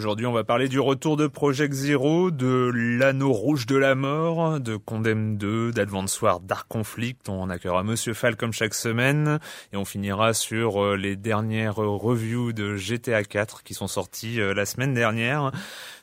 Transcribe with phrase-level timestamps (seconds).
[0.00, 4.58] Aujourd'hui, on va parler du retour de Project Zero, de l'anneau rouge de la mort,
[4.58, 7.28] de Condemn 2, d'Advance War Dark Conflict.
[7.28, 9.40] On accueillera Monsieur Fall comme chaque semaine.
[9.74, 14.54] Et on finira sur euh, les dernières reviews de GTA 4 qui sont sorties euh,
[14.54, 15.52] la semaine dernière.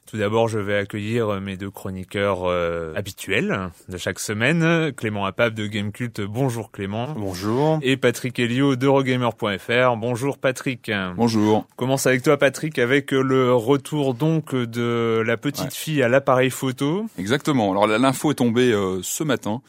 [0.09, 4.94] Tout d'abord, je vais accueillir mes deux chroniqueurs euh, habituels de chaque semaine.
[4.94, 6.22] Clément Apap de Gamecult.
[6.22, 7.13] Bonjour Clément.
[7.18, 7.79] Bonjour.
[7.81, 9.97] Et Patrick Helio d'Eurogamer.fr.
[9.97, 10.90] Bonjour Patrick.
[11.17, 11.66] Bonjour.
[11.73, 15.72] On commence avec toi Patrick avec le retour donc de la petite Ouais.
[15.72, 17.06] fille à l'appareil photo.
[17.19, 17.72] Exactement.
[17.72, 19.62] Alors la- l'info est tombée euh, ce matin.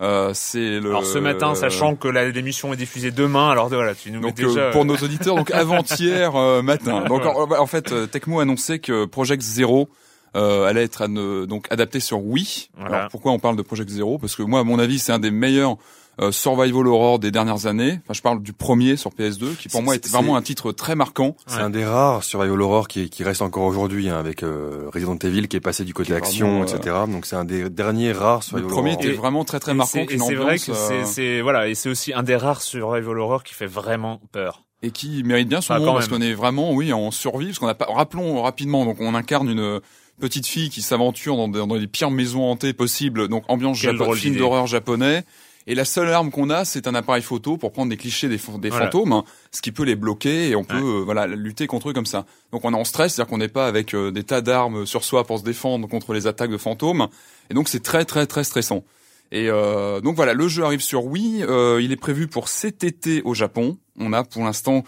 [0.00, 0.90] Euh, c'est le.
[0.90, 4.28] Alors ce matin, sachant que la- l'émission est diffusée demain, alors voilà, tu nous mets
[4.32, 4.70] Donc euh, déjà...
[4.70, 7.02] pour nos auditeurs, donc avant-hier euh, matin.
[7.04, 9.88] Donc en, en fait, euh, Tecmo annonçait que Project Zero
[10.36, 11.06] euh, allait être
[11.46, 12.70] donc adapté sur Wii.
[12.76, 12.96] Voilà.
[12.98, 14.18] Alors pourquoi on parle de Project Zero?
[14.18, 15.76] Parce que moi, à mon avis, c'est un des meilleurs
[16.20, 18.00] euh, survival horror des dernières années.
[18.04, 20.72] Enfin, je parle du premier sur PS2, qui pour moi est C'est- vraiment un titre
[20.72, 21.36] très marquant.
[21.46, 25.16] C'est un des rares survival horror qui, qui reste encore aujourd'hui hein, avec euh, Resident
[25.22, 26.96] Evil qui est passé du côté Qui action, vraiment, etc.
[27.08, 29.02] Donc c'est un des derniers rares Le survival premier horror.
[29.02, 30.04] était Et- vraiment très très Et marquant.
[30.08, 33.18] et c'est vrai que euh, c'est, c'est voilà, et c'est aussi un des rares survival
[33.18, 34.62] horror qui fait vraiment peur.
[34.82, 37.58] et qui mérite bien son Ah, nom parce qu'on est vraiment oui en survie parce
[37.58, 39.80] qu'on a pas rappelons rapidement donc on incarne une
[40.20, 44.14] petite fille qui s'aventure dans, des- dans les pires maisons hantées possibles donc ambiance japo-
[44.14, 45.24] film d'horreur japonais
[45.66, 48.38] et la seule arme qu'on a c'est un appareil photo pour prendre des clichés des,
[48.38, 48.86] fa- des Voilà.
[48.86, 51.00] fantômes hein, ce qui peut les bloquer et on peut Ouais.
[51.00, 53.48] euh, voilà lutter contre eux comme ça donc on est en stress c'est-à-dire qu'on n'est
[53.48, 56.58] pas avec euh, des tas d'armes sur soi pour se défendre contre les attaques de
[56.58, 57.08] fantômes
[57.50, 58.84] et donc c'est très très très stressant
[59.32, 61.42] et euh, donc voilà, le jeu arrive sur Wii.
[61.44, 63.78] euh, il est prévu pour cet été au Japon.
[63.98, 64.84] On a pour l'instant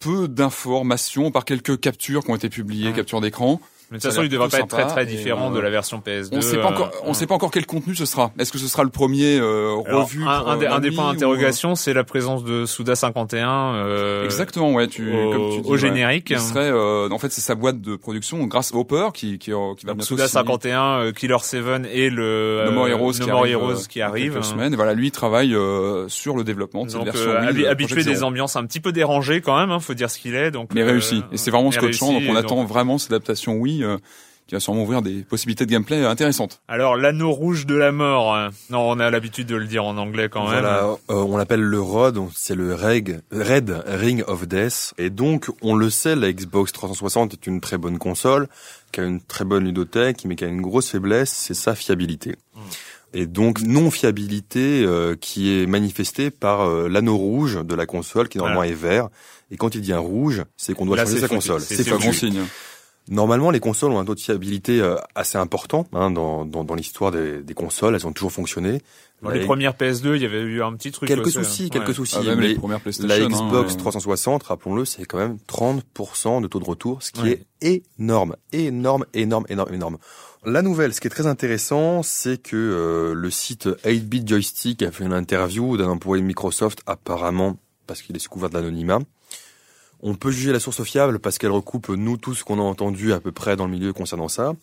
[0.00, 2.94] peu d'informations par quelques captures qui ont été publiées, Ouais.
[2.94, 3.60] captures d'écran.
[3.90, 6.02] Mais de toute façon, il devrait pas être très très différent euh, de la version
[6.04, 6.28] PS2.
[6.32, 8.32] On sait pas encore, euh, on sait pas encore quel contenu ce sera.
[8.38, 11.10] Est-ce que ce sera le premier euh, Alors, revu un, des, euh, un des points
[11.10, 14.88] ou, d'interrogation, c'est la présence de Suda 51 euh, Exactement, ouais.
[14.88, 15.78] Tu, au, comme tu dis, au ouais.
[15.78, 16.30] générique.
[16.30, 19.74] Il serait, euh, en fait, c'est sa boîte de production grâce Hopper qui qui, euh,
[19.76, 21.58] qui va Donc Suda signer 51, euh, Killer 7
[21.92, 24.32] et le No More euh, Heroes, No qui More arrive, Heroes euh, qui arrive.
[24.32, 24.72] quelques semaines.
[24.72, 28.04] Et voilà, lui il travaille euh, sur le développement de cette version euh, Wii habitué
[28.04, 30.50] des ambiances un petit peu dérangées quand même, hein, faut dire ce qu'il est.
[30.50, 31.22] Donc mais euh, réussi.
[31.32, 32.12] Et c'est vraiment mais scotchant.
[32.12, 33.96] donc on attend vraiment cette adaptation Wii euh,
[34.46, 36.62] qui va sûrement ouvrir des possibilités de gameplay intéressantes.
[36.68, 38.34] Alors l'anneau rouge de la mort.
[38.34, 38.48] hein.
[38.70, 40.52] Non, on a l'habitude de le dire en anglais quand même.
[40.62, 44.94] Voilà, euh, on l'appelle le ROD, c'est le Reg, Red Ring of Death.
[44.96, 48.48] Et donc, on le sait, la Xbox 360 est une très bonne console,
[48.90, 52.36] qui a une très bonne ludothèque, mais qui a une grosse faiblesse, c'est sa fiabilité.
[52.54, 52.60] Hmm.
[53.14, 58.38] Et donc, non-fiabilité euh, qui est manifestée par euh, l'anneau rouge de la console, qui
[58.38, 58.72] normalement Voilà.
[58.72, 59.08] est vert.
[59.50, 61.34] Et quand il devient rouge, c'est qu'on doit Là, changer sa foutu.
[61.36, 61.60] console.
[61.62, 62.06] C'est- C'est c'est pas foutu.
[62.06, 62.40] bon signe.
[63.10, 66.74] Normalement, les consoles ont un taux de fiabilité euh, assez important hein, dans, dans, dans
[66.74, 67.94] l'histoire des, des consoles.
[67.94, 68.82] Elles ont toujours fonctionné.
[69.22, 71.08] Dans La- les premières PS2, il y avait eu un petit truc.
[71.08, 71.68] quelques aussi, soucis, ouais.
[71.70, 72.16] quelques soucis.
[72.20, 73.08] Ah, même mais les premières PlayStation.
[73.08, 73.78] la hein, Xbox ouais.
[73.78, 77.44] 360, rappelons-le, c'est quand même 30% de taux de retour, ce qui Ouais.
[77.60, 79.98] est énorme, énorme, énorme, énorme, énorme.
[80.44, 84.92] La nouvelle, ce qui est très intéressant, c'est que euh, le site 8-bit joystick a
[84.92, 87.56] fait une interview d'un employé de Microsoft, apparemment
[87.88, 89.00] parce qu'il est sous couvert d'anonymat.
[90.00, 93.12] On peut juger la source fiable parce qu'elle recoupe nous tous ce qu'on a entendu
[93.12, 94.54] à peu près dans le milieu concernant ça.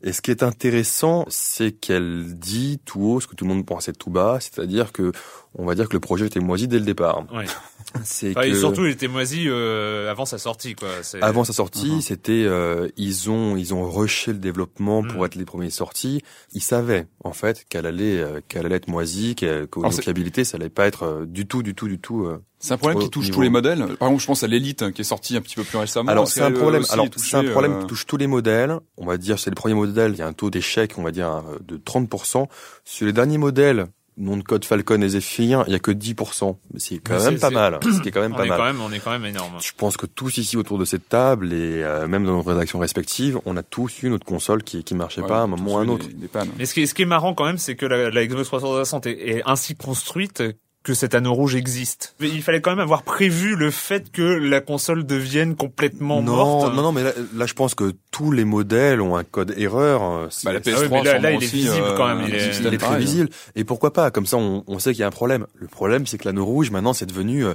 [0.00, 3.66] Et ce qui est intéressant, c'est qu'elle dit tout haut ce que tout le monde
[3.66, 5.10] pensait tout bas, c'est-à-dire que
[5.56, 7.24] on va dire que le projet était moisi dès le départ.
[7.34, 7.46] Ouais.
[8.04, 10.88] C'est Enfin, et surtout, il était moisi euh, avant sa sortie, quoi.
[11.22, 12.00] Avant sa sortie, Mhm.
[12.02, 15.24] c'était euh, ils ont ils ont rushé le développement pour Mhm.
[15.26, 16.22] être les premiers sortis.
[16.52, 20.44] Ils savaient en fait qu'elle allait euh, qu'elle allait être moisie, qu'elle- qu'au niveau fiabilité,
[20.44, 22.28] ça allait pas être euh, du tout du tout du tout.
[22.58, 23.78] Euh, C'est un problème qui touche niveau- tous les modèles.
[23.98, 26.10] Par exemple, je pense à l'élite hein, qui est sorti un petit peu plus récemment.
[26.10, 26.84] Alors Est-ce c'est un problème.
[26.90, 28.78] Alors c'est un problème euh, qui touche tous les modèles.
[28.96, 30.12] On va dire c'est le premier modèle.
[30.12, 32.46] Il y a un taux d'échec, on va dire euh, de 30%.
[32.84, 36.56] Sur les derniers modèles, nom de code Falcon et Zephyr, il y a que 10%.
[36.72, 37.78] Mais c'est quand même pas mal.
[37.82, 38.74] Ce qui est quand même on pas mal.
[38.80, 39.54] on est quand même énorme.
[39.60, 42.78] Je pense que tous ici autour de cette table et euh, même dans nos rédactions
[42.80, 45.74] respectives, on a tous eu notre console qui qui marchait ouais, pas à un moment
[45.74, 46.06] ou à un autre.
[46.08, 46.28] Des.
[46.58, 48.48] Mais ce qui est, ce qui est marrant quand même, c'est que la, la Xbox
[48.48, 50.42] 360 est, est ainsi construite
[50.84, 52.14] que cet anneau rouge existe.
[52.20, 56.36] Mais il fallait quand même avoir prévu le fait que la console devienne complètement non,
[56.36, 56.74] morte.
[56.74, 60.02] non, non, mais là, là, je pense que tous les modèles ont un code erreur.
[60.02, 61.96] euh, c'est- Bah, la Ah oui, PS3 mais là- là, il est aussi, visible euh,
[61.96, 63.04] quand même, il est- système il est très pareil.
[63.04, 63.28] visible.
[63.56, 65.46] Et pourquoi pas Comme ça, on, on sait qu'il y a un problème.
[65.56, 67.54] Le problème, c'est que l'anneau rouge, maintenant, c'est devenu, euh,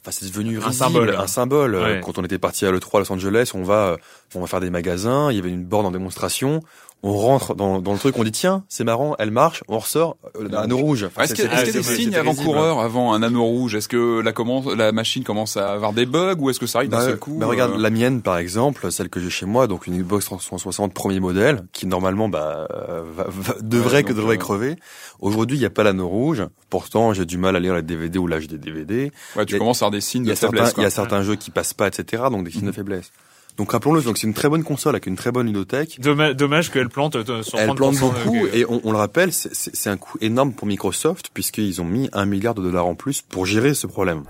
[0.00, 1.14] enfin, c'est devenu Un symbole.
[1.16, 1.76] un symbole.
[1.76, 2.00] Ouais.
[2.02, 3.96] Quand on était parti à l'E3 à Los Angeles, on va,
[4.34, 5.30] on va faire des magasins.
[5.30, 6.62] Il y avait une borne en démonstration.
[7.04, 9.64] On rentre dans, dans le truc, on dit tiens, c'est marrant, elle marche.
[9.66, 11.02] On ressort, euh, l'anneau rouge.
[11.04, 13.74] Enfin, Est-ce qu'il a c'est- des signes avant-coureurs avant un anneau rouge?
[13.74, 16.78] Est-ce que la, commence, la machine commence à avoir des bugs ou est-ce que ça
[16.78, 19.30] arrive d'un Bah, seul coup bah, regarde, euh, la mienne par exemple, celle que j'ai
[19.30, 24.02] chez moi, donc une Xbox 360 premier modèle, qui normalement bah, euh, va- va- devrait
[24.02, 24.76] donc, que devrait crever.
[25.18, 26.44] Aujourd'hui, il n'y a pas l'anneau rouge.
[26.70, 29.10] Pourtant, j'ai du mal à lire les DVD ou l'âge des DVD.
[29.34, 30.72] Ouais, tu a- commences à avoir des signes de faiblesse.
[30.76, 32.22] il y a certains jeux qui passent pas, etc.
[32.30, 32.68] Donc des signes Mhm.
[32.68, 33.10] de faiblesse.
[33.58, 36.00] Donc rappelons-le, donc c'est une très bonne console avec une très bonne ludothèque.
[36.00, 39.32] Dommage, dommage qu'elle plante euh, sur Elle 30% plante beaucoup et on, on le rappelle,
[39.32, 43.20] c'est- un coût énorme pour Microsoft puisqu'ils ont mis un milliard de dollars en plus
[43.20, 44.22] pour gérer ce problème.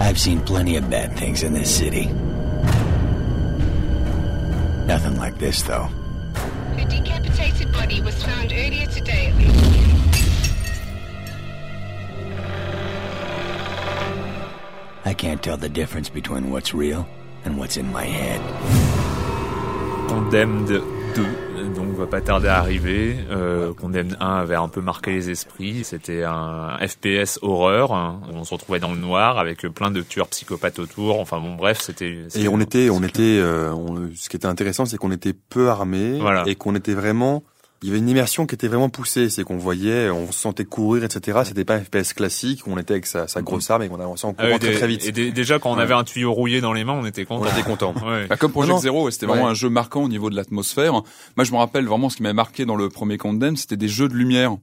[0.00, 2.06] I've seen plenty of bad things in this city.
[4.86, 5.88] Nothing like this, though.
[6.78, 9.32] A decapitated body was found earlier today.
[15.10, 17.04] I can't tell the difference between what's real
[17.44, 18.40] and what's in my head.
[20.08, 20.68] Condemned
[21.14, 23.16] 2, euh, donc va pas tarder à arriver.
[23.30, 25.82] Euh, Condemned 1 avait un peu marqué les esprits.
[25.84, 27.92] C'était un FPS horreur.
[27.92, 31.18] hein, on se retrouvait dans le noir avec plein de tueurs psychopathes autour.
[31.20, 32.16] Enfin bon, bref, c'était.
[32.36, 35.68] Et on était, on était, euh, on- ce qui était intéressant, c'est qu'on était peu
[35.70, 36.44] armés Voilà.
[36.46, 37.42] et qu'on était vraiment.
[37.82, 40.66] Il y avait une immersion qui était vraiment poussée, c'est qu'on voyait, on se sentait
[40.66, 41.38] courir, etc.
[41.46, 43.98] C'était pas un FPS classique où on était avec sa, sa grosse arme et qu'on
[44.00, 45.06] avançait en Ah courant oui, très vite.
[45.18, 45.82] Et déjà quand on Ouais.
[45.82, 47.46] avait un tuyau rouillé dans les mains, on était content.
[47.46, 47.94] On était content.
[48.06, 48.26] Ouais.
[48.26, 48.80] Bah, comme Project.
[48.80, 49.50] Zero, c'était vraiment Ouais.
[49.52, 50.92] un jeu marquant au niveau de l'atmosphère.
[51.36, 53.88] Moi, je me rappelle vraiment ce qui m'avait marqué dans le premier Condemn, c'était des
[53.88, 54.56] jeux de lumière.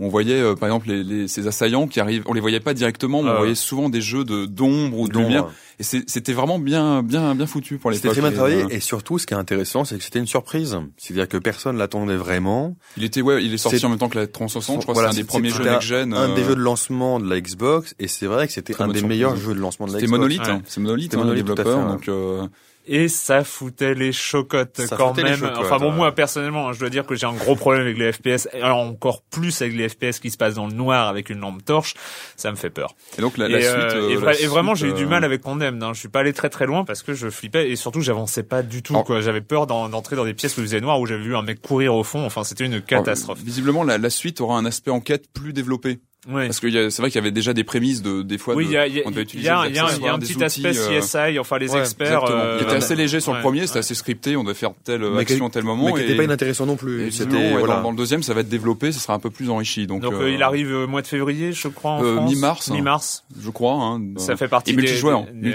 [0.00, 2.74] On voyait, euh, par exemple, les, les- ces assaillants qui arrivent, on les voyait pas
[2.74, 3.38] directement, mais Ah on ouais.
[3.42, 5.44] voyait souvent des jeux de d'ombre ou de lumière.
[5.44, 8.64] euh, Et c'est- c'était vraiment bien, bien, bien foutu pour les C'était très bien travaillé
[8.70, 10.76] et surtout, ce qui est intéressant, c'est que c'était une surprise.
[10.96, 12.76] C'est-à-dire que personne l'attendait vraiment.
[12.96, 14.80] Il était, ouais, il est sorti en même temps que la 360.
[14.80, 16.14] Je crois Voilà, que c'est un des c'était- premiers c'était jeux un- next-gen.
[16.14, 18.88] Un euh, des jeux de lancement de la Xbox et c'est vrai que c'était un
[18.88, 19.04] des surprise.
[19.08, 20.18] meilleurs jeux de lancement de la C'était Xbox.
[20.18, 20.50] monolithe, Ouais.
[20.50, 20.62] hein.
[20.66, 21.86] c'est monolithe, C'était hein, Monolith, tout à développeur.
[21.86, 22.46] fait, Donc, euh,
[22.86, 25.36] Et ça foutait les chocottes Ça quand même.
[25.38, 28.12] chocottes, enfin bon, moi personnellement, je dois dire que j'ai un gros problème avec les
[28.12, 31.38] FPS, et encore plus avec les FPS qui se passent dans le noir avec une
[31.40, 31.94] lampe torche,
[32.36, 32.94] ça me fait peur.
[33.16, 33.74] et donc la, la et, suite.
[33.74, 35.82] euh, euh, et, la vraiment, j'ai eu du euh, mal avec Condemned.
[35.82, 35.92] Hein.
[35.94, 38.62] Je suis pas allé très très loin parce que je flippais et surtout j'avançais pas
[38.62, 38.92] du tout.
[38.92, 39.20] Alors- quoi.
[39.22, 41.42] J'avais peur d'en- d'entrer dans des pièces où il faisait noir où j'avais vu un
[41.42, 42.24] mec courir au fond.
[42.26, 43.38] Enfin, c'était une catastrophe.
[43.38, 46.00] alors, visiblement, la, la suite aura un aspect enquête plus développé.
[46.28, 46.46] Ouais.
[46.46, 48.38] Parce que il y a- c'est vrai qu'il y avait déjà des prémices de, des
[48.38, 48.54] fois.
[48.54, 50.44] Oui, de- il y a, il y a, on y a, y un petit outils,
[50.44, 51.38] aspect euh, CSI.
[51.38, 52.12] Enfin, les ouais, experts.
[52.22, 52.38] Exactement.
[52.40, 55.00] euh, il était assez léger sur le premier, c'était assez scripté, on devait faire telle
[55.10, 55.86] Mais action à qui- tel moment.
[55.86, 57.10] Mais qui n'était pas inintéressant non plus.
[57.12, 57.76] C'était voilà.
[57.76, 59.86] dans, dans le deuxième, ça va être développé, ça sera un peu plus enrichi.
[59.86, 62.70] Donc, Donc euh, euh, il arrive au mois de février, je crois, en Euh, mi-mars.
[62.70, 63.24] Mi-mars.
[63.40, 63.74] je crois.
[63.74, 65.50] Hein, Ça fait partie et des- multijoueur, des- des-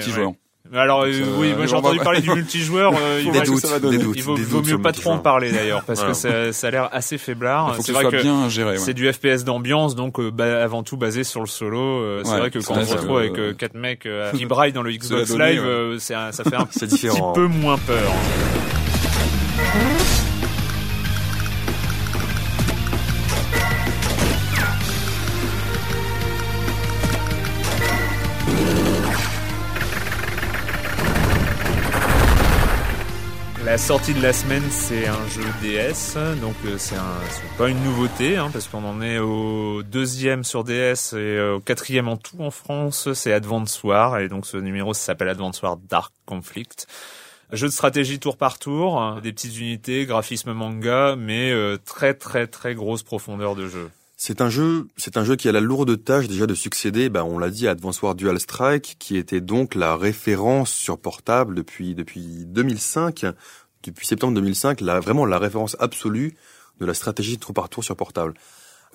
[0.72, 2.94] Alors euh, oui, moi j'ai va- entendu parler du multijoueur.
[2.96, 5.18] euh, il va- ça des doutes, il vaut, des vaut doutes mieux pas trop en
[5.18, 6.14] parler d'ailleurs parce Voilà.
[6.14, 7.74] que ça, ça a l'air assez faiblard.
[7.78, 8.72] C'est ce vrai que bien géré.
[8.74, 8.78] ouais.
[8.78, 11.80] c'est du FPS d'ambiance, donc euh, bah, avant tout basé sur le solo.
[11.80, 14.32] euh, c'est Ouais, vrai que quand on se retrouve euh, avec euh, quatre mecs euh,
[14.32, 18.12] qui braillent dans le Xbox Live, euh, ça fait un petit peu moins peur.
[33.79, 36.95] Sortie de la semaine, c'est un jeu DS, donc euh, c'est
[37.57, 41.59] pas une nouveauté, hein, parce qu'on en est au deuxième sur DS et euh, au
[41.59, 43.12] quatrième en tout en France.
[43.13, 46.88] C'est Advance War, et donc ce numéro s'appelle Advance War Dark Conflict.
[47.51, 52.13] Jeu de stratégie tour par tour, hein, des petites unités, graphisme manga, mais euh, très
[52.13, 53.89] très très grosse profondeur de jeu.
[54.17, 57.24] C'est un jeu, c'est un jeu qui a la lourde tâche déjà de succéder, ben
[57.24, 61.55] on l'a dit, à Advance War Dual Strike, qui était donc la référence sur portable
[61.55, 63.25] depuis depuis 2005,
[63.83, 66.36] depuis septembre 2005, la, vraiment la référence absolue
[66.79, 68.33] de la stratégie tour par tour sur portable.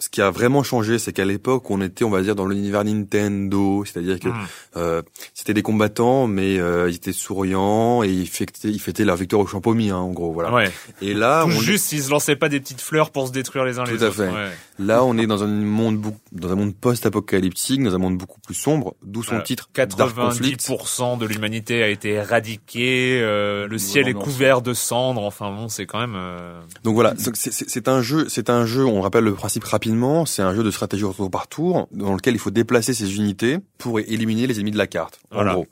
[0.01, 2.83] Ce qui a vraiment changé, c'est qu'à l'époque, on était, on va dire, dans l'univers
[2.83, 4.47] Nintendo, c'est-à-dire que Mm.
[4.77, 5.03] euh,
[5.35, 9.41] c'était des combattants, mais euh, ils étaient souriants et ils fêtaient, ils fêtaient leur victoire
[9.43, 10.53] au champomis, hein, en gros, voilà.
[10.53, 10.73] Ouais.
[11.01, 13.65] Et là, Tout on, juste s'ils se lançaient pas des petites fleurs pour se détruire
[13.65, 14.17] les uns Tout les à autres.
[14.17, 14.31] fait.
[14.31, 14.51] Ouais.
[14.79, 16.01] Là, on est dans un monde,
[16.33, 19.45] dans un monde post-apocalyptique, dans un monde beaucoup plus sombre, d'où son Voilà.
[19.45, 20.61] titre Dark Conflict.
[20.61, 25.23] 90% de l'humanité a été éradiquée, euh, le ciel est couvert de cendres.
[25.23, 26.15] Enfin bon, c'est quand même.
[26.17, 28.85] euh, Donc voilà, c'est- un jeu, c'est un jeu.
[28.85, 30.25] On rappelle le principe rapidement.
[30.27, 33.17] C'est un jeu de stratégie au tour par tour, dans lequel il faut déplacer ses
[33.17, 35.21] unités pour éliminer les ennemis de la carte.
[35.31, 35.53] En Voilà.
[35.55, 35.67] gros.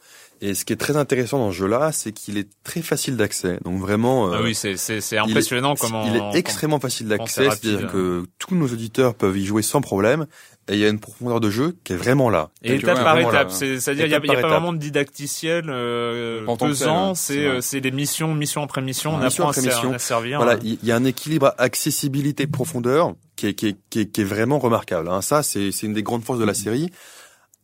[0.44, 3.58] Et ce qui est très intéressant dans ce jeu-là, c'est qu'il est très facile d'accès.
[3.64, 6.04] Donc vraiment, Ah euh, oui, c'est c'est c'est il est- impressionnant comment.
[6.04, 10.26] il est extrêmement facile d'accès, c'est-à-dire que tous nos auditeurs peuvent y jouer sans problème.
[10.68, 12.50] Et il y a une profondeur de jeu qui est vraiment là.
[12.62, 14.78] Et étape vois, par étape, là, c'est- c'est-à-dire il y a, y pas vraiment de
[14.78, 19.44] didacticiel euh, En pesant, ouais, c'est euh, c'est des missions, mission après mission, on Mission
[19.48, 19.92] apprend après mission.
[19.92, 20.38] à servir.
[20.38, 20.60] Voilà, hein.
[20.62, 24.24] il y, a un équilibre accessibilité profondeur qui est, qui est, qui est, qui est
[24.24, 25.08] vraiment remarquable.
[25.08, 25.20] Hein.
[25.22, 26.90] Ça, c'est c'est une des grandes forces de la série.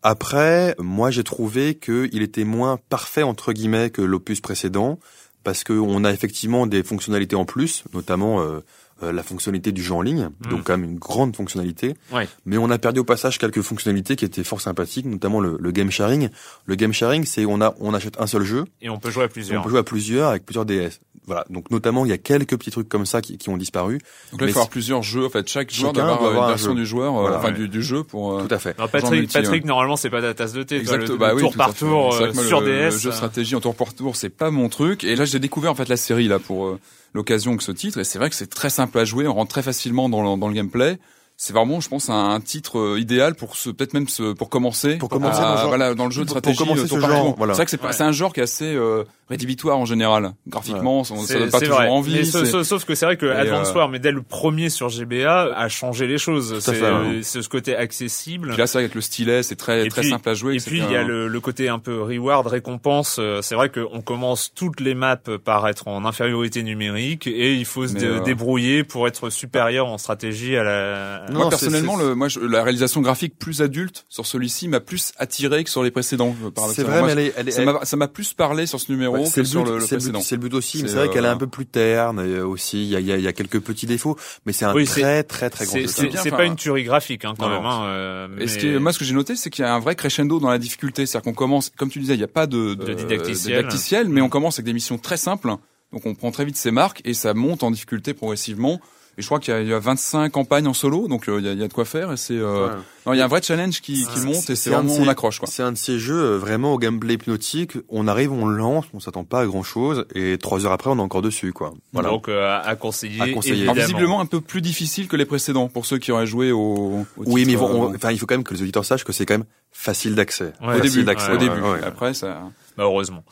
[0.02, 4.98] Après, moi, j'ai trouvé qu'il était moins parfait entre guillemets que l'opus précédent
[5.44, 8.60] parce que on a effectivement des fonctionnalités en plus, notamment euh,
[9.02, 10.50] euh, la fonctionnalité du jeu en ligne, Mm.
[10.50, 11.94] donc quand même une grande fonctionnalité.
[12.12, 12.28] Ouais.
[12.46, 15.70] Mais on a perdu au passage quelques fonctionnalités qui étaient fort sympathiques, notamment le, le
[15.70, 16.28] game sharing.
[16.66, 19.22] Le game sharing, c'est on a on achète un seul jeu, Et on peut jouer
[19.24, 19.60] à et plusieurs.
[19.60, 21.00] on peut jouer à plusieurs avec plusieurs DS.
[21.26, 21.44] Voilà.
[21.50, 23.98] Donc notamment il y a quelques petits trucs comme ça qui, qui ont disparu.
[24.32, 25.26] Donc là, il faut avoir plusieurs jeux.
[25.26, 26.76] En fait, chaque joueur Chacun doit avoir avoir une un version jeu.
[26.76, 27.36] du joueur, euh, Voilà.
[27.38, 27.54] enfin Ouais.
[27.54, 28.38] du, du jeu pour.
[28.38, 28.78] euh, Tout à fait.
[28.78, 29.68] Non, Patrick, multi, Patrick, ouais.
[29.68, 30.82] normalement, c'est pas ta tasse de thé.
[30.82, 32.94] toi, Exact, le, bah le oui, tour par tour euh, sur le, DS.
[32.94, 35.04] Le jeu stratégie en tour par tour, c'est pas mon truc.
[35.04, 36.78] Et là, j'ai découvert en fait la série là pour euh,
[37.12, 37.98] l'occasion que ce titre.
[37.98, 39.28] Et c'est vrai que c'est très simple à jouer.
[39.28, 40.98] On rentre très facilement dans le, dans le gameplay.
[41.40, 44.48] C'est vraiment, je pense, un, un titre euh, idéal pour se peut-être même se, pour
[44.48, 44.96] commencer.
[44.96, 46.58] Pour commencer à- dans le genre- voilà, dans le jeu de pour- pour stratégie.
[46.58, 47.52] commencer euh, ce genre, voilà.
[47.54, 47.92] C'est vrai que c'est pas- Ouais.
[47.92, 50.32] c'est un genre qui est assez euh, rédhibitoire en général.
[50.48, 51.88] Graphiquement, ça, donne pas toujours vrai.
[51.90, 52.12] envie.
[52.14, 54.68] Mais c'est- sauf, que c'est vrai que Et, Advance euh, War, mais dès le premier
[54.68, 56.54] sur GBA, a changé les choses.
[56.54, 58.48] à C'est fait, c'est ce côté accessible.
[58.48, 60.56] Puis là, c'est vrai qu'avec le stylet, c'est très Et très puis- simple à jouer.
[60.56, 63.20] Et puis il y a le, le côté un peu reward, récompense.
[63.42, 67.86] C'est vrai qu'on commence toutes les maps par être en infériorité numérique et il faut
[67.86, 71.27] se dé- euh, débrouiller pour être supérieur en stratégie à la.
[71.30, 75.12] Non, moi personnellement, le, moi, je- la réalisation graphique plus adulte sur celui-ci m'a plus
[75.18, 76.34] attiré que sur les précédents.
[76.44, 78.66] euh, C'est vrai, Moi, mais elle est, elle est- ça m'a ça m'a plus parlé
[78.66, 80.20] sur ce numéro Ouais, que c'est le sur but, le, le c'est le but, précédent.
[80.20, 80.82] c'est le but aussi.
[80.82, 82.82] Mais C'est, vrai qu'elle est euh, un peu plus terne et aussi.
[82.84, 84.16] Il y a, il y, a, il y a quelques petits défauts,
[84.46, 87.48] mais c'est un Oui, très très très grand C'est pas une tuerie graphique hein, quand
[87.48, 87.66] non, même.
[87.66, 89.74] Hein, euh, Et ce qui est- moi, ce que j'ai noté, c'est qu'il y a
[89.74, 91.06] un vrai crescendo dans la difficulté.
[91.06, 93.56] C'est-à-dire qu'on commence, comme tu disais, il n'y a pas de, De didacticiel.
[93.56, 95.48] de didacticiel, mais on commence avec des missions très simples.
[95.92, 98.80] Donc on prend très vite ses marques et ça monte en difficulté progressivement.
[99.18, 101.40] Et je crois qu'il y a, il y a 25 campagnes en solo, donc euh,
[101.40, 102.12] il y, a, il y a de quoi faire.
[102.12, 102.72] Et c'est, euh, Ouais.
[103.04, 105.40] non, il y a un vrai challenge qui, monte et c'est vraiment ces- on accroche
[105.40, 105.48] quoi.
[105.50, 107.72] C'est un de ces jeux euh, vraiment au gameplay hypnotique.
[107.88, 110.98] On arrive, on lance, on s'attend pas à grand chose, et trois heures après, on
[110.98, 111.74] est encore dessus, quoi.
[111.92, 112.10] Voilà.
[112.10, 113.20] Donc euh, à- à conseiller.
[113.20, 113.54] À conseiller.
[113.56, 113.72] évidemment.
[113.72, 116.58] Alors, visiblement un peu plus difficile que les précédents pour ceux qui auraient joué au.
[116.60, 119.12] au oui, mais bon, on- enfin, il faut quand même que les auditeurs sachent que
[119.12, 120.52] c'est quand même facile d'accès.
[120.62, 120.68] Ouais.
[120.68, 121.60] au Facile début, d'accès, au ouais, début.
[121.60, 121.82] ouais.
[121.84, 122.40] Après, ça.
[122.76, 123.24] Bah, heureusement.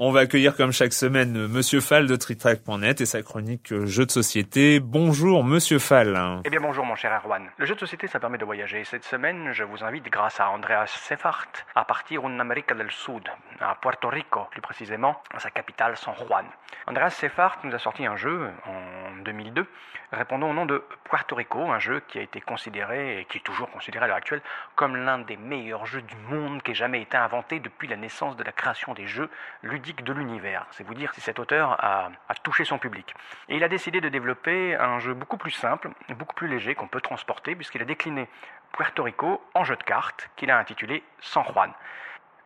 [0.00, 3.84] On va accueillir comme chaque semaine euh, Monsieur Fall de TrickTrack.net et sa chronique euh,
[3.84, 4.78] jeux de société.
[4.78, 6.40] Bonjour Monsieur Fall.
[6.44, 7.48] Eh bien bonjour mon cher Erwan.
[7.56, 8.84] Le jeu de société ça permet de voyager.
[8.84, 13.24] Cette semaine je vous invite grâce à Andreas Sefart à partir en Amérique del Sud,
[13.58, 16.46] à Puerto Rico plus précisément, à sa capitale San Juan.
[16.86, 19.66] Andreas Sefart nous a sorti un jeu en 2002
[20.12, 23.42] répondant au nom de Puerto Rico, un jeu qui a été considéré et qui est
[23.42, 24.42] toujours considéré à l'heure actuelle
[24.74, 28.36] comme l'un des meilleurs jeux du monde qui ait jamais été inventé depuis la naissance
[28.36, 29.28] de la création des jeux
[29.62, 30.66] ludiques de l'univers.
[30.70, 32.10] C'est vous dire si cet auteur a,
[32.42, 33.14] touché son public.
[33.48, 36.88] Et il a décidé de développer un jeu beaucoup plus simple, beaucoup plus léger qu'on
[36.88, 38.28] peut transporter puisqu'il a décliné
[38.72, 41.72] Puerto Rico en jeu de cartes qu'il a intitulé San Juan.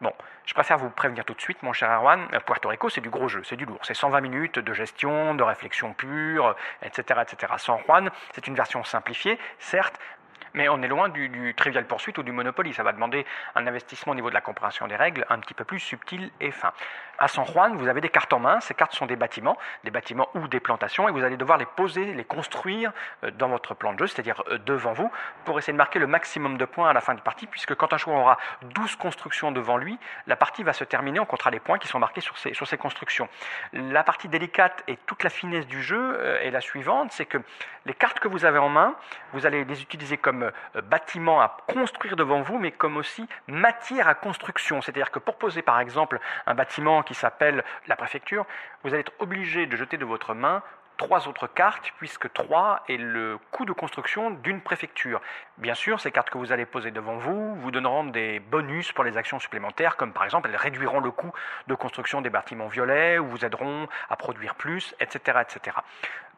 [0.00, 0.12] Bon,
[0.46, 3.28] je préfère vous prévenir tout de suite, mon cher Erwan, Puerto Rico, c'est du gros
[3.28, 3.78] jeu, c'est du lourd.
[3.82, 7.52] C'est 120 minutes de gestion, de réflexion pure, etc., etc.
[7.58, 10.00] San Juan, c'est une version simplifiée, certes,
[10.54, 12.74] Mais on est loin du, du Trivial Pursuit ou du Monopoly.
[12.74, 15.64] Ça va demander un investissement au niveau de la compréhension des règles un petit peu
[15.64, 16.72] plus subtil et fin.
[17.18, 18.58] À San Juan, vous avez des cartes en main.
[18.60, 21.66] Ces cartes sont des bâtiments, des bâtiments ou des plantations, et vous allez devoir les
[21.66, 22.92] poser, les construire
[23.22, 25.10] euh, dans votre plan de jeu, c'est-à-dire euh, devant vous,
[25.44, 27.92] pour essayer de marquer le maximum de points à la fin de partie, puisque quand
[27.92, 31.60] un joueur aura 12 constructions devant lui, la partie va se terminer, on comptera les
[31.60, 33.28] points qui sont marqués sur ces, sur ces constructions.
[33.72, 37.38] La partie délicate et toute la finesse du jeu euh, est la suivante, c'est que
[37.86, 38.96] les cartes que vous avez en main,
[39.32, 44.08] vous allez les utiliser comme euh, bâtiments à construire devant vous, mais comme aussi matière
[44.08, 44.80] à construction.
[44.82, 48.46] C'est-à-dire que pour poser par exemple un bâtiment qui s'appelle la préfecture,
[48.82, 50.62] vous allez être obligé de jeter de votre main
[50.96, 55.20] trois autres cartes, puisque 3 est le coût de construction d'une préfecture.
[55.58, 59.04] Bien sûr, ces cartes que vous allez poser devant vous vous donneront des bonus pour
[59.04, 61.32] les actions supplémentaires, comme par exemple elles réduiront le coût
[61.66, 65.40] de construction des bâtiments violets, ou vous aideront à produire plus, etc.
[65.42, 65.76] etc.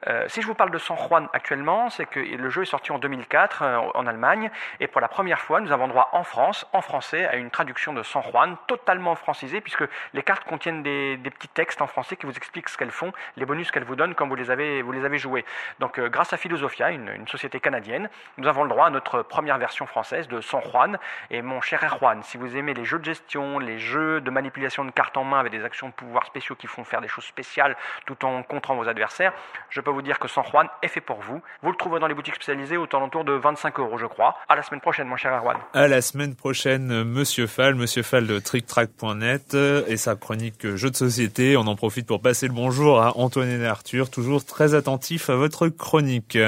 [0.06, 2.92] Euh, si je vous parle de San Juan actuellement, c'est que le jeu est sorti
[2.92, 6.66] en 2004 euh, en Allemagne, et pour la première fois, nous avons droit en France,
[6.72, 11.18] en français, à une traduction de San Juan totalement francisée, puisque les cartes contiennent des,
[11.24, 14.14] petits textes en français qui vous expliquent ce qu'elles font, les bonus qu'elles vous donnent
[14.14, 15.44] quand vous les avez, vous joués.
[15.80, 19.22] Donc, euh, grâce à Philosophia, une, une société canadienne, nous avons le droit à notre
[19.22, 20.98] première version française de San Juan.
[21.30, 24.84] Et mon cher Erwan, si vous aimez les jeux de gestion, les jeux de manipulation
[24.84, 27.24] de cartes en main avec des actions de pouvoir spéciaux qui font faire des choses
[27.24, 29.32] spéciales tout en contrant vos adversaires,
[29.70, 31.40] je peux vous dire que San Juan est fait pour vous.
[31.62, 34.36] Vous le trouverez dans les boutiques spécialisées aux alentours de 25 euros, je crois.
[34.48, 35.56] À la semaine prochaine, mon cher Erwan.
[35.72, 40.76] À la semaine prochaine, Monsieur Fall, Monsieur Fall de TrickTrack.net euh, et sa chronique euh,
[40.76, 41.56] jeux de société.
[41.56, 45.36] On en profite pour passer le bonjour à Antoine et Arthur, toujours très attentifs à
[45.36, 46.38] votre chronique.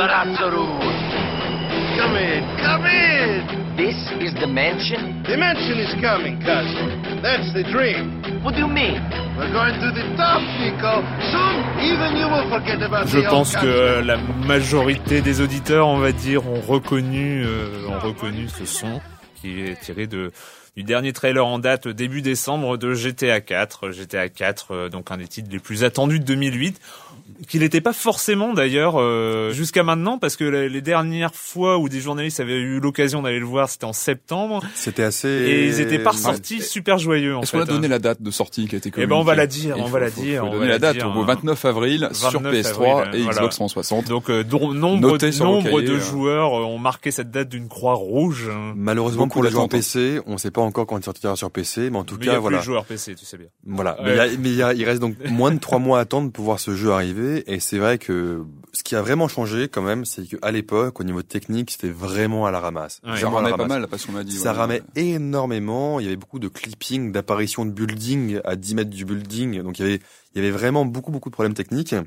[0.00, 0.80] Bravo!
[2.00, 2.79] Come in, come
[4.40, 5.22] the mansion?
[5.24, 7.20] The mansion is coming, cousin.
[7.22, 8.22] That's the dream.
[8.42, 8.96] What do you mean?
[9.36, 11.04] We're going to the top, Nico.
[11.30, 15.98] Soon, even you will forget about Je pense que euh, la majorité des auditeurs, on
[15.98, 19.00] va dire, ont reconnu, euh, ont reconnu ce son
[19.40, 20.32] qui est tiré de
[20.76, 23.90] du dernier trailer en date début décembre de GTA 4.
[23.90, 26.80] GTA 4, euh, donc un des titres les plus attendus de 2008
[27.48, 32.00] qu'il n'était pas forcément d'ailleurs euh, jusqu'à maintenant parce que les dernières fois où des
[32.00, 35.28] journalistes avaient eu l'occasion d'aller le voir c'était en septembre C'était assez.
[35.28, 36.16] et ils étaient pas Ouais.
[36.16, 37.90] ressortis super joyeux en Est-ce qu'on a donné hein.
[37.90, 39.82] la date de sortie qui a été Eh ben on va communiquée la dire, Il
[39.82, 41.24] on faut- va la faut- dire, faut on donner va la date dire, au hein.
[41.26, 43.38] 29 avril sur 29 PS3 avril, et voilà.
[43.38, 44.08] Xbox 360.
[44.08, 46.00] Donc euh, nombre, nombre de euh.
[46.00, 48.48] joueurs euh, ont marqué cette date d'une croix rouge.
[48.52, 48.72] hein.
[48.76, 51.50] Malheureusement Beaucoup pour les joueurs d'attentes, PC, on sait pas encore quand il sortira sur
[51.50, 52.58] PC, mais en tout Mais il y cas a voilà.
[52.58, 53.46] plus de joueurs PC, tu sais bien.
[53.66, 54.00] Voilà.
[54.02, 54.06] Ouais.
[54.06, 55.98] Mais, il y a- mais il, y a- il reste donc moins de trois mois
[55.98, 57.44] à attendre pour voir ce jeu arriver.
[57.52, 61.04] Et c'est vrai que ce qui a vraiment changé quand même, c'est qu'à l'époque, au
[61.04, 63.00] niveau technique, c'était vraiment à la ramasse.
[63.04, 63.16] Ouais.
[63.18, 64.36] Ça ramait pas mal parce qu'on m'a dit.
[64.36, 64.58] Ça ouais.
[64.58, 66.00] ramait énormément.
[66.00, 69.62] Il y avait beaucoup de clipping, d'apparitions de building à 10 mètres du building.
[69.62, 70.00] Donc il y avait,
[70.34, 71.92] il y avait vraiment beaucoup, beaucoup de problèmes techniques.
[71.92, 72.00] Et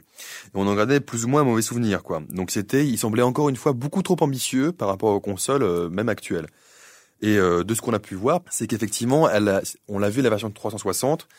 [0.53, 2.21] on en gardait plus ou moins un mauvais souvenir, quoi.
[2.29, 5.89] Donc c'était, il semblait encore une fois beaucoup trop ambitieux par rapport aux consoles, euh,
[5.89, 6.47] même actuelles.
[7.23, 9.29] Et euh, de ce qu'on a pu voir, c'est qu'effectivement,
[9.87, 11.29] on l'a vu la version de 360,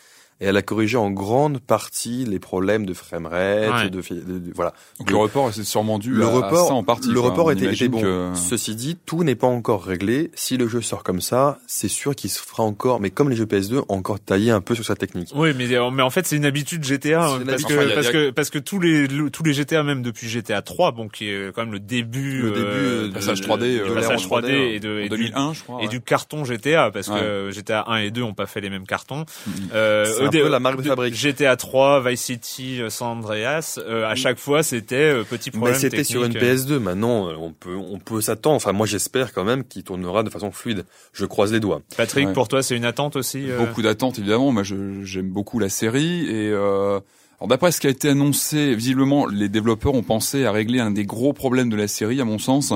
[0.41, 3.89] et elle a corrigé en grande partie les problèmes de framerate, Ouais.
[3.89, 4.73] de, fi- de- de- voilà.
[4.99, 7.07] Donc le report c'est sûrement dû Le à, à report, ça en partie.
[7.09, 7.29] le quoi.
[7.29, 8.01] report On était, bon.
[8.01, 10.31] que- Ceci dit, tout n'est pas encore réglé.
[10.35, 13.35] Si le jeu sort comme ça, c'est sûr qu'il se fera encore, mais comme les
[13.35, 15.29] jeux PS2, encore taillé un peu sur sa technique.
[15.35, 17.67] Oui, mais euh, mais en fait c'est une habitude GTA hein, une parce habitude.
[17.67, 20.01] que Enfin, a- parce a- que parce que tous les le- tous les GTA même
[20.01, 23.39] depuis GTA 3 bon qui est quand même le début Le début, euh, de- passage
[23.41, 25.53] de- 3D, du euh, passage l'ère en 3D 3D, et de en et du- 2001
[25.53, 25.79] je crois.
[25.79, 25.87] et ouais.
[25.87, 29.25] du carton GTA parce que GTA 1 et 2 ont pas fait les mêmes cartons.
[29.73, 31.13] Euh, un peu la marque de de- fabrique.
[31.15, 35.57] GTA 3, Vice City, euh, San Andreas, euh, à chaque fois c'était euh, petit Mais
[35.59, 36.51] problème c'était sur une technique.
[36.51, 36.79] PS2.
[36.79, 38.55] Maintenant, euh, on peut, on peut s'attendre.
[38.55, 40.85] Enfin, moi, j'espère quand même qu'il tournera de façon fluide.
[41.13, 41.81] Je croise les doigts.
[41.97, 42.33] Patrick, Ouais.
[42.33, 43.49] pour toi c'est une attente aussi.
[43.49, 44.51] euh, Beaucoup d'attentes évidemment.
[44.51, 46.99] Moi, j'aime beaucoup la série et euh,
[47.39, 50.91] alors d'après ce qui a été annoncé, visiblement, les développeurs ont pensé à régler un
[50.91, 52.73] des gros problèmes de la série, à mon sens.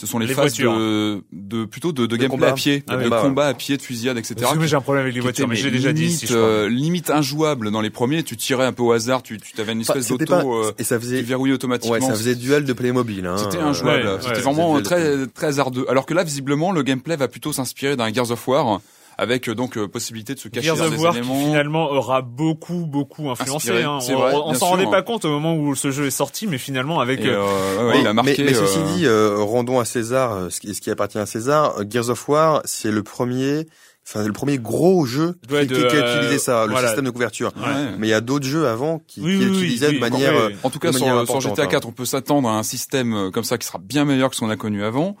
[0.00, 0.78] Ce sont les, Les phases voitures.
[0.78, 2.48] de, de plutôt de, de gameplay combat.
[2.48, 3.10] à pied, Ah de oui.
[3.20, 4.34] combat à pied, de fusillade, etc.
[4.58, 6.36] Qui- j'ai un problème avec les qui voitures, mais je l'ai déjà dit crois.
[6.36, 8.22] euh, limite injouable dans les premiers.
[8.22, 10.68] Tu tirais un peu au hasard, tu, tu avais une Enfin, espèce c'était d'auto pas-
[10.68, 11.94] euh, et ça qui faisait, verrouillait automatiquement.
[11.98, 13.26] ouais, ça faisait duel de Playmobil.
[13.26, 13.36] Hein.
[13.36, 14.06] C'était injouable.
[14.06, 15.84] ouais, C'était ouais, vraiment très très hasardeux.
[15.90, 18.80] Alors que là, visiblement, le gameplay va plutôt s'inspirer d'un Gears of War
[19.20, 21.38] avec euh, donc euh, possibilité de se cacher Gears dans of des War qui éléments.
[21.38, 23.70] finalement aura beaucoup beaucoup influencé.
[23.70, 23.98] Inspiré, hein.
[24.08, 26.46] On, vrai, on bien s'en rendait pas compte au moment où ce jeu est sorti,
[26.46, 28.34] mais finalement avec euh, euh, ouais, ouais, Mais- il a marqué.
[28.38, 31.18] mais, mais ceci euh, dit, euh, rendons à César euh, ce qui, ce qui appartient
[31.18, 31.74] à César.
[31.78, 33.66] Euh, Gears of War, c'est le premier,
[34.08, 36.72] enfin le premier gros jeu qui, Ouais, qui- de, qui a euh, utilisé ça, le
[36.72, 36.88] voilà.
[36.88, 37.52] système de couverture.
[37.56, 37.94] ouais.
[37.98, 40.00] Mais il y a d'autres jeux avant qui, Oui, qui oui, oui, l'utilisaient oui, de
[40.00, 40.32] manière.
[40.32, 40.52] oui.
[40.54, 41.66] euh, En tout cas, sur, sur GTA hein.
[41.66, 44.36] 4, on peut s'attendre à un système euh, comme ça qui sera bien meilleur que
[44.36, 45.14] ce qu'on a connu avant.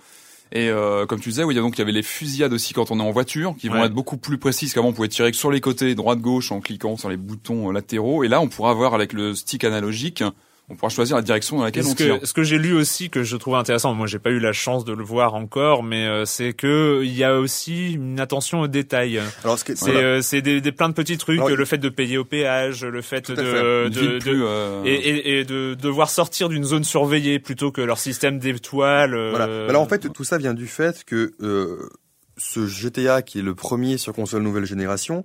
[0.52, 2.52] Et euh, comme tu disais, oui, il y a donc il y avait les fusillades
[2.52, 3.86] aussi quand on est en voiture, qui vont Ouais.
[3.86, 4.88] être beaucoup plus précises qu'avant.
[4.88, 7.72] On pouvait tirer que sur les côtés, droite, gauche, en cliquant sur les boutons euh,
[7.72, 8.24] latéraux.
[8.24, 10.24] Et là, on pourra avoir avec le stick analogique,
[10.70, 12.20] on pourra choisir la direction dans laquelle ce on tire.
[12.20, 14.52] que, ce que j'ai lu aussi que je trouvais intéressant, moi j'ai pas eu la
[14.52, 18.60] chance de le voir encore, mais euh, c'est que il y a aussi une attention
[18.60, 19.20] aux détails.
[19.44, 20.06] Alors, ce qui est- C'est voilà.
[20.06, 22.84] euh, c'est des, des plein de petits trucs, Alors, le fait de payer au péage,
[22.84, 23.42] le fait de, fait.
[23.42, 27.80] De, de- plus, euh, et, et, et de devoir sortir d'une zone surveillée plutôt que
[27.80, 29.14] leur système d'étoiles.
[29.14, 29.68] euh, Voilà.
[29.68, 31.88] Alors en fait, tout ça vient du fait que euh,
[32.36, 35.24] ce GTA, qui est le premier sur console nouvelle génération,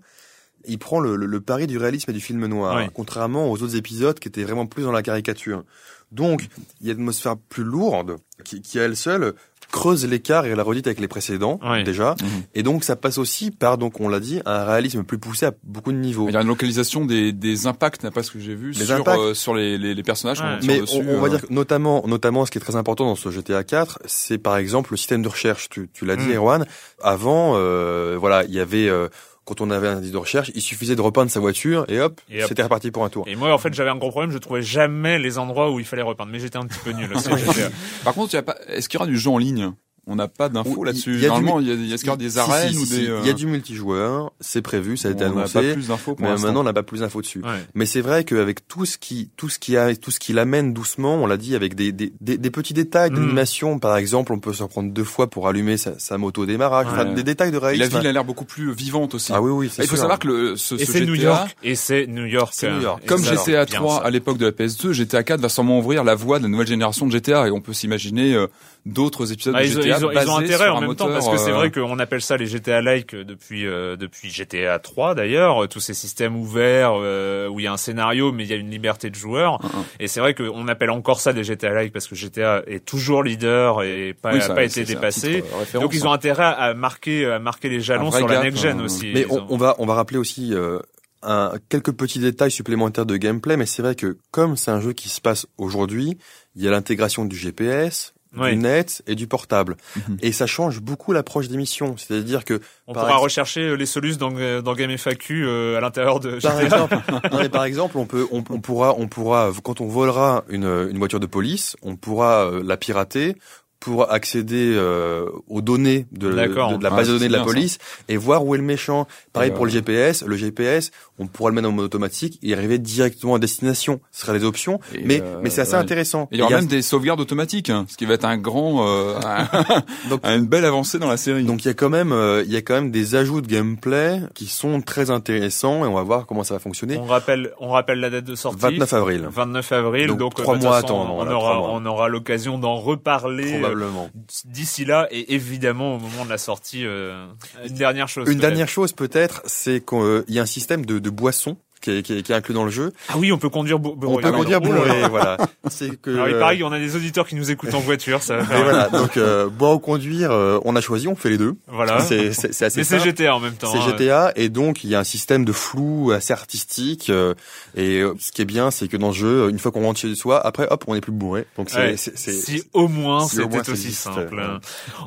[0.67, 3.75] il prend le, le- le pari du réalisme et du film noir, contrairement aux autres
[3.75, 5.63] épisodes qui étaient vraiment plus dans la caricature.
[6.11, 6.47] Donc,
[6.81, 9.33] il y a une atmosphère plus lourde qui, qui à elle seule
[9.71, 11.83] creuse l'écart et la redite avec les précédents Ouais.
[11.83, 12.15] déjà.
[12.21, 12.27] Mhm.
[12.53, 15.53] Et donc, ça passe aussi par, donc on l'a dit, un réalisme plus poussé à
[15.63, 16.27] beaucoup de niveaux.
[16.29, 18.85] Il y a une localisation des, des impacts, n'est pas ce que j'ai vu, Les
[18.85, 19.17] sur, impacts.
[19.19, 20.39] euh, sur les, les, les personnages.
[20.39, 20.59] Ouais.
[20.63, 23.05] Mais dessus, on, on va euh, dire que notamment, notamment, ce qui est très important
[23.05, 25.67] dans ce GTA 4, c'est par exemple le système de recherche.
[25.69, 26.33] Tu, tu l'as dit, Mm.
[26.35, 26.65] Erwan.
[27.01, 29.09] Avant, euh, voilà, il y avait euh,
[29.45, 32.19] quand on avait un indice de recherche, il suffisait de repeindre sa voiture et hop,
[32.29, 32.47] Et hop.
[32.49, 33.25] c'était reparti pour un tour.
[33.27, 35.85] Et moi, en fait, j'avais un gros problème, je trouvais jamais les endroits où il
[35.85, 37.29] fallait repeindre, mais j'étais un petit peu nul aussi.
[38.03, 39.71] Par contre, pas, est-ce qu'il y aura du jeu en ligne?
[40.07, 41.15] On n'a pas d'infos là-dessus.
[41.15, 42.77] il y a du Normalement, il y a, il y a, des Si, arènes si,
[42.77, 42.95] ou si, des.
[43.05, 43.09] si.
[43.09, 45.53] euh, Il y a du multijoueur, c'est prévu, ça a été on n'a annoncé.
[45.61, 47.39] pas plus d'infos pour Mais maintenant, on n'a pas plus d'infos dessus.
[47.43, 47.63] Ouais.
[47.73, 50.73] Mais c'est vrai qu'avec tout ce qui, tout ce qui a, tout ce qui l'amène
[50.73, 53.15] doucement, on l'a dit, avec des, des, des, des petits détails Mm.
[53.15, 56.45] d'animation, par exemple, on peut se reprendre deux fois pour allumer sa, sa moto au
[56.45, 57.91] démarrage, enfin, des détails de réalisme.
[57.93, 59.31] la ville a l'air beaucoup plus vivante aussi.
[59.33, 61.15] Ah oui, oui, c'est il faut savoir que le, ce, Et ce c'est GTA, New
[61.15, 61.57] York.
[61.63, 62.51] Et c'est New York.
[62.53, 63.03] C'est New York.
[63.07, 64.01] Comme GTA bien, 3 ça.
[64.05, 66.67] à l'époque de la PS2, GTA 4 va sûrement ouvrir la voie de la nouvelle
[66.67, 68.47] génération de GTA et on peut s'imaginer euh,
[68.85, 70.95] d'autres épisodes Ah, de ils, ont- GTA ils ont, ils basés ont intérêt en même
[70.95, 74.29] temps parce que c'est euh, vrai qu'on appelle ça les GTA like depuis euh, depuis
[74.29, 78.43] GTA 3 d'ailleurs tous ces systèmes ouverts euh, où il y a un scénario mais
[78.43, 79.83] il y a une liberté de joueur Mhm.
[79.99, 83.23] et c'est vrai qu'on appelle encore ça des GTA like parce que GTA est toujours
[83.23, 86.15] leader et pas oui, ça- pas été dépassé titre, euh, donc ils ont hein.
[86.15, 89.57] intérêt à marquer à marquer les jalons sur la next gen aussi Mais on, on
[89.57, 90.79] va on va rappeler aussi euh,
[91.23, 94.93] un, quelques petits détails supplémentaires de gameplay, mais c'est vrai que comme c'est un jeu
[94.93, 96.19] qui se passe aujourd'hui,
[96.55, 98.51] il y a l'intégration du GPS, Ouais.
[98.51, 100.17] du net et du portable, Mhm.
[100.21, 101.95] et ça change beaucoup l'approche des missions.
[101.97, 105.77] C'est-à-dire que on pourra ex- rechercher euh, les solutions dans euh, dans Game FAQ euh,
[105.77, 106.97] à l'intérieur de par exemple,
[107.31, 110.65] non, mais par exemple, on peut, on, on pourra, on pourra, quand on volera une,
[110.65, 113.35] une voiture de police, on pourra euh, la pirater
[113.79, 116.77] pour accéder euh, aux données de, de, D'accord.
[116.77, 117.45] de la Ah, base de données de la ça.
[117.45, 117.77] police
[118.09, 119.07] et voir où est le méchant.
[119.31, 120.23] Pareil Et pour le GPS.
[120.25, 123.99] Le GPS, on pourra le mettre en mode automatique et arriver directement à destination.
[124.11, 125.77] Ce sera des options, Et, mais euh, mais c'est assez ouais.
[125.77, 126.23] intéressant.
[126.31, 128.25] Et il y aura y a- même des sauvegardes automatiques, hein, ce qui va être
[128.25, 129.19] un grand, euh,
[130.09, 131.43] Donc- une belle avancée dans la série.
[131.43, 133.47] Donc il y a quand même, euh, il y a quand même des ajouts de
[133.47, 136.97] gameplay qui sont très intéressants et on va voir comment ça va fonctionner.
[136.97, 140.43] on rappelle on rappelle la date de sortie 29 avril, 29 avril, Donc, donc, euh,
[140.43, 144.09] trois de toute mois à attendre, On voilà, aura, on aura l'occasion d'en reparler probablement.
[144.45, 146.85] d'ici là et évidemment au moment de la sortie.
[146.85, 147.27] euh,
[147.65, 148.29] une dernière chose.
[148.29, 152.01] Une dernière chose peut-être, c'est qu'il y a un système de, de boisson qui est,
[152.03, 152.91] qui, est, qui est inclus dans le jeu.
[153.09, 153.79] Ah oui, on peut conduire.
[153.79, 154.23] bo- On bourré.
[154.23, 155.37] peut conduire bourré, voilà.
[155.69, 156.09] C'est que.
[156.13, 158.63] Alors il paraît qu'on a des auditeurs qui nous écoutent en voiture, ça va et
[158.63, 161.53] voilà, donc euh, boire ou conduire, euh, on a choisi, on fait les deux.
[161.67, 161.99] Voilà.
[162.01, 162.99] C'est assez Mais c'est.
[162.99, 163.71] GTA en même temps.
[163.71, 163.85] C'est hein.
[163.97, 167.33] GTA et donc il y a un système de flou assez artistique euh,
[167.75, 170.13] et ce qui est bien c'est que dans le jeu une fois qu'on rentre chez
[170.15, 171.97] soi après hop on est plus bourré donc c'est Ouais.
[171.97, 174.39] si au moins si c'était aussi existe, simple.
[174.39, 174.59] hein.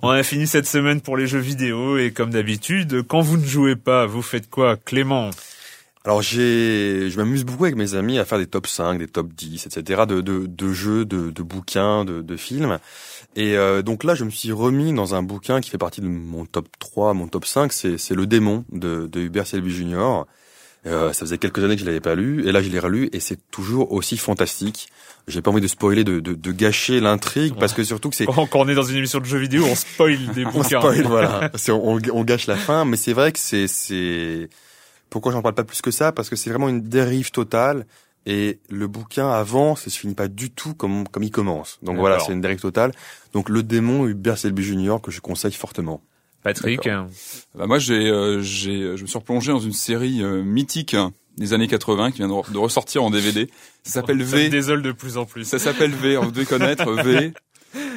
[0.02, 3.44] On a fini cette semaine pour les jeux vidéo et comme d'habitude, quand vous ne
[3.46, 5.30] jouez pas, vous faites quoi, Clément?
[6.04, 9.32] Alors j'ai, je m'amuse beaucoup avec mes amis à faire des top 5, des top
[9.32, 10.02] 10, etc.
[10.08, 12.78] de, de, de jeux, de, de bouquins, de, de films.
[13.36, 16.06] Et euh, donc là, je me suis remis dans un bouquin qui fait partie de
[16.06, 20.24] mon top 3, mon top 5, c'est, c'est Le Démon de, de Hubert Selby Jr.
[20.86, 23.10] Euh, ça faisait quelques années que je l'avais pas lu, et là je l'ai relu,
[23.12, 24.88] et c'est toujours aussi fantastique.
[25.26, 28.26] J'ai pas envie de spoiler, de, de, de gâcher l'intrigue, parce que surtout que c'est
[28.26, 30.80] quand, on est dans une émission de jeux vidéo, on spoil des on bouquins.
[30.80, 31.50] spoil, voilà.
[31.68, 34.48] On, on gâche la fin, mais c'est vrai que c'est, c'est,
[35.10, 36.12] pourquoi j'en parle pas plus que ça?
[36.12, 37.86] Parce que c'est vraiment une dérive totale.
[38.26, 41.78] Et le bouquin avance et se finit pas du tout comme, comme il commence.
[41.82, 42.92] Donc voilà, c'est une dérive totale.
[43.32, 44.96] Donc le démon Hubert Selby Jr.
[45.02, 46.02] que je conseille fortement.
[46.42, 46.86] Patrick,
[47.54, 51.12] Bah, moi, j'ai, euh, j'ai, je me suis replongé dans une série euh, mythique hein,
[51.38, 53.48] des années 80 qui vient de, re- de ressortir en DVD.
[53.82, 54.48] Ça s'appelle ça me V.
[54.50, 55.44] désole de plus en plus.
[55.44, 56.10] Ça s'appelle V.
[56.12, 57.32] Alors, vous devez connaître V.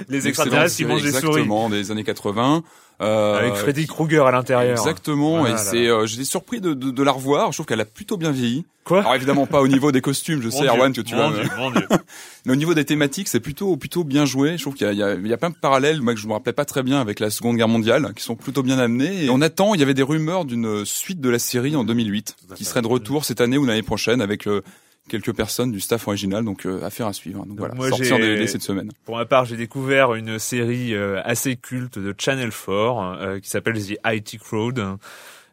[0.10, 1.27] Les extraterrestres qui mangent des souris.
[1.27, 2.63] Exactement, des années 80.
[3.01, 4.77] Euh, Avec Freddy Krueger à l'intérieur.
[4.77, 7.51] Exactement, Ah et c'est, euh, j'étais surpris de, de, de la revoir.
[7.51, 8.63] Je trouve qu'elle a plutôt bien vieilli.
[8.84, 11.88] Quoi Alors évidemment pas au niveau des costumes, je sais Erwan que tu Dieu, Dieu.
[12.45, 14.57] mais au niveau des thématiques, c'est plutôt plutôt bien joué.
[14.57, 16.13] Je trouve qu'il y a, il y a, il y a plein de parallèles, moi
[16.13, 18.63] que je me rappelais pas très bien avec la Seconde Guerre mondiale, qui sont plutôt
[18.63, 19.25] bien amenés.
[19.25, 22.36] Et on attend, il y avait des rumeurs d'une suite de la série en 2008,
[22.55, 24.62] qui serait de retour cette année ou l'année prochaine avec euh,
[25.09, 27.45] quelques personnes du staff original, donc euh, affaire à suivre.
[27.45, 28.91] Donc, voilà, moi, sorti en j'ai- DVD cette semaine.
[29.05, 33.49] Pour ma part, j'ai découvert une série euh, assez culte de Channel 4 euh, qui
[33.49, 34.97] s'appelle The IT Crowd.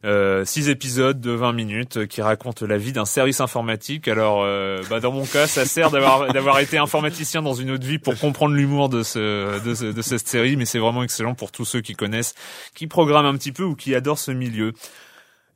[0.04, 4.06] Euh, six épisodes de 20 minutes euh, qui racontent la vie d'un service informatique.
[4.06, 7.84] Alors, euh, bah, dans mon cas, ça sert d'avoir d'avoir été informaticien dans une autre
[7.84, 11.34] vie pour comprendre l'humour de ce, de ce- de cette série, mais c'est vraiment excellent
[11.34, 12.36] pour tous ceux qui connaissent,
[12.76, 14.72] qui programment un petit peu ou qui adorent ce milieu.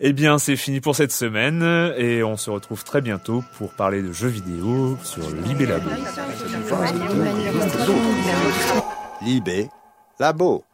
[0.04, 1.62] Eh bien, c'est fini pour cette semaine
[1.96, 5.88] et on se retrouve très bientôt pour parler de jeux vidéo sur Libé Labo.
[9.22, 9.68] Libé
[10.18, 10.64] Labo.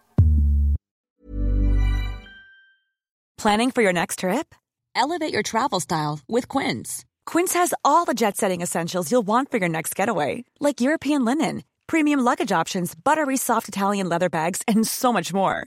[3.37, 4.55] Planning for your next trip?
[4.97, 7.05] Elevate your travel style with Quince.
[7.27, 11.27] Quince has all the jet setting essentials you'll want for your next getaway, like European
[11.27, 15.67] linen, premium luggage options, buttery soft Italian leather bags, and so much more.